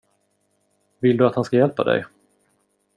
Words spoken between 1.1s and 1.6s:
du att han ska